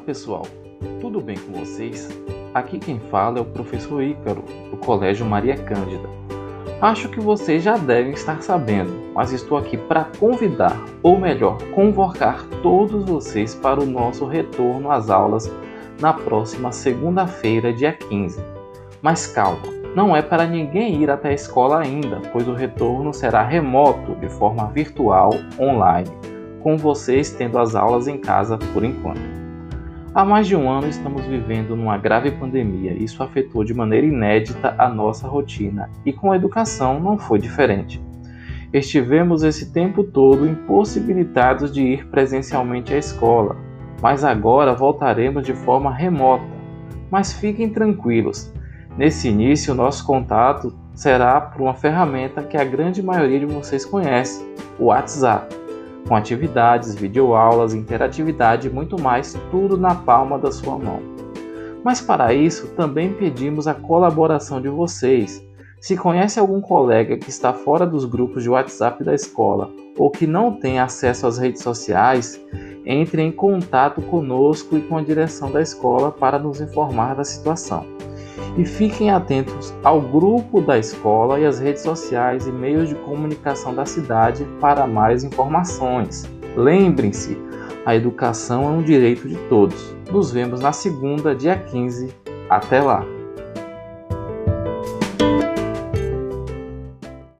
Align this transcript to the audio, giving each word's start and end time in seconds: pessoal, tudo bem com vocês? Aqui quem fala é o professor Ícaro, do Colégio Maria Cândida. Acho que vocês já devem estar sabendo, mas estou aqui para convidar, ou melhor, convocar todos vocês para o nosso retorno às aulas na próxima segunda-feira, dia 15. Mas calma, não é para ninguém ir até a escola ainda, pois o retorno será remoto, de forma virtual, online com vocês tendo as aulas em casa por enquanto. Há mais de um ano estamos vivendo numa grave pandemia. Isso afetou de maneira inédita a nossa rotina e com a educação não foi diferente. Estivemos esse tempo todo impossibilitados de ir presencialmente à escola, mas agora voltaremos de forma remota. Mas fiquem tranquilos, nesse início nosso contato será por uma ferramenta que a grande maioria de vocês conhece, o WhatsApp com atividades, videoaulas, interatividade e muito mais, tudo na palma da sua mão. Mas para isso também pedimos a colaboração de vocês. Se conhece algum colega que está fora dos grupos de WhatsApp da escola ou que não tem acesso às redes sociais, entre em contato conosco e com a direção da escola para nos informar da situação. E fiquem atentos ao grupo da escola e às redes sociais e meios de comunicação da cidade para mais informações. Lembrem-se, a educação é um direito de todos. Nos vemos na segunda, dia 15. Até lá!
pessoal, 0.00 0.46
tudo 1.00 1.20
bem 1.20 1.36
com 1.36 1.52
vocês? 1.52 2.08
Aqui 2.54 2.78
quem 2.78 2.98
fala 2.98 3.38
é 3.38 3.42
o 3.42 3.44
professor 3.44 4.02
Ícaro, 4.02 4.42
do 4.70 4.76
Colégio 4.78 5.24
Maria 5.24 5.56
Cândida. 5.56 6.08
Acho 6.80 7.08
que 7.08 7.20
vocês 7.20 7.62
já 7.62 7.76
devem 7.76 8.12
estar 8.12 8.42
sabendo, 8.42 8.92
mas 9.14 9.32
estou 9.32 9.58
aqui 9.58 9.76
para 9.76 10.04
convidar, 10.18 10.76
ou 11.02 11.18
melhor, 11.18 11.58
convocar 11.74 12.44
todos 12.62 13.04
vocês 13.04 13.54
para 13.54 13.80
o 13.80 13.86
nosso 13.86 14.24
retorno 14.24 14.90
às 14.90 15.10
aulas 15.10 15.52
na 16.00 16.12
próxima 16.12 16.72
segunda-feira, 16.72 17.72
dia 17.72 17.92
15. 17.92 18.42
Mas 19.02 19.26
calma, 19.26 19.62
não 19.94 20.16
é 20.16 20.22
para 20.22 20.46
ninguém 20.46 21.02
ir 21.02 21.10
até 21.10 21.28
a 21.28 21.34
escola 21.34 21.80
ainda, 21.80 22.22
pois 22.32 22.48
o 22.48 22.54
retorno 22.54 23.12
será 23.12 23.42
remoto, 23.42 24.14
de 24.16 24.28
forma 24.30 24.66
virtual, 24.68 25.30
online 25.58 26.10
com 26.62 26.76
vocês 26.76 27.30
tendo 27.30 27.58
as 27.58 27.74
aulas 27.74 28.06
em 28.06 28.18
casa 28.18 28.58
por 28.72 28.84
enquanto. 28.84 29.49
Há 30.12 30.24
mais 30.24 30.48
de 30.48 30.56
um 30.56 30.68
ano 30.68 30.88
estamos 30.88 31.24
vivendo 31.24 31.76
numa 31.76 31.96
grave 31.96 32.32
pandemia. 32.32 32.92
Isso 32.92 33.22
afetou 33.22 33.62
de 33.62 33.72
maneira 33.72 34.04
inédita 34.04 34.74
a 34.76 34.88
nossa 34.88 35.28
rotina 35.28 35.88
e 36.04 36.12
com 36.12 36.32
a 36.32 36.36
educação 36.36 36.98
não 36.98 37.16
foi 37.16 37.38
diferente. 37.38 38.02
Estivemos 38.72 39.44
esse 39.44 39.72
tempo 39.72 40.02
todo 40.02 40.48
impossibilitados 40.48 41.72
de 41.72 41.82
ir 41.82 42.08
presencialmente 42.08 42.92
à 42.92 42.98
escola, 42.98 43.56
mas 44.02 44.24
agora 44.24 44.74
voltaremos 44.74 45.46
de 45.46 45.54
forma 45.54 45.94
remota. 45.94 46.44
Mas 47.08 47.32
fiquem 47.32 47.70
tranquilos, 47.70 48.52
nesse 48.98 49.28
início 49.28 49.74
nosso 49.76 50.04
contato 50.04 50.76
será 50.92 51.40
por 51.40 51.62
uma 51.62 51.74
ferramenta 51.74 52.42
que 52.42 52.56
a 52.56 52.64
grande 52.64 53.00
maioria 53.00 53.38
de 53.38 53.46
vocês 53.46 53.84
conhece, 53.84 54.44
o 54.76 54.86
WhatsApp 54.86 55.59
com 56.06 56.14
atividades, 56.14 56.94
videoaulas, 56.94 57.74
interatividade 57.74 58.68
e 58.68 58.70
muito 58.70 59.00
mais, 59.00 59.36
tudo 59.50 59.76
na 59.76 59.94
palma 59.94 60.38
da 60.38 60.50
sua 60.50 60.78
mão. 60.78 61.00
Mas 61.84 62.00
para 62.00 62.34
isso 62.34 62.68
também 62.68 63.12
pedimos 63.12 63.66
a 63.66 63.74
colaboração 63.74 64.60
de 64.60 64.68
vocês. 64.68 65.42
Se 65.80 65.96
conhece 65.96 66.38
algum 66.38 66.60
colega 66.60 67.16
que 67.16 67.30
está 67.30 67.52
fora 67.52 67.86
dos 67.86 68.04
grupos 68.04 68.42
de 68.42 68.50
WhatsApp 68.50 69.02
da 69.02 69.14
escola 69.14 69.70
ou 69.96 70.10
que 70.10 70.26
não 70.26 70.52
tem 70.52 70.78
acesso 70.78 71.26
às 71.26 71.38
redes 71.38 71.62
sociais, 71.62 72.40
entre 72.84 73.22
em 73.22 73.32
contato 73.32 74.02
conosco 74.02 74.76
e 74.76 74.82
com 74.82 74.98
a 74.98 75.02
direção 75.02 75.50
da 75.50 75.62
escola 75.62 76.10
para 76.10 76.38
nos 76.38 76.60
informar 76.60 77.14
da 77.14 77.24
situação. 77.24 77.86
E 78.56 78.64
fiquem 78.64 79.10
atentos 79.10 79.72
ao 79.82 80.00
grupo 80.00 80.60
da 80.60 80.78
escola 80.78 81.38
e 81.38 81.46
às 81.46 81.58
redes 81.58 81.82
sociais 81.82 82.46
e 82.46 82.52
meios 82.52 82.88
de 82.88 82.94
comunicação 82.96 83.74
da 83.74 83.86
cidade 83.86 84.46
para 84.60 84.86
mais 84.86 85.24
informações. 85.24 86.28
Lembrem-se, 86.56 87.38
a 87.86 87.94
educação 87.94 88.64
é 88.64 88.68
um 88.68 88.82
direito 88.82 89.28
de 89.28 89.36
todos. 89.48 89.94
Nos 90.10 90.32
vemos 90.32 90.60
na 90.60 90.72
segunda, 90.72 91.34
dia 91.34 91.56
15. 91.56 92.12
Até 92.48 92.80
lá! 92.80 93.19